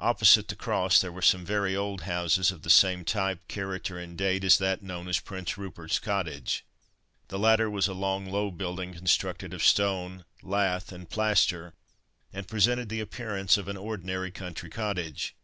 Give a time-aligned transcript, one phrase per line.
[0.00, 4.18] Opposite the Cross there were some very old houses of the same type, character, and
[4.18, 6.64] date as that known as Prince Rupert's cottage.
[7.28, 11.72] The latter was a low long building, constructed of stone, lath, and plaster,
[12.32, 15.36] and presented the appearance of an ordinary country cottage.